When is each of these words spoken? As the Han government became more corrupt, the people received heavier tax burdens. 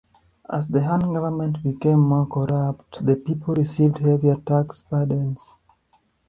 As 0.51 0.67
the 0.69 0.81
Han 0.81 1.13
government 1.13 1.61
became 1.61 1.99
more 1.99 2.25
corrupt, 2.25 3.05
the 3.05 3.15
people 3.15 3.53
received 3.53 3.99
heavier 3.99 4.37
tax 4.37 4.81
burdens. 4.89 5.59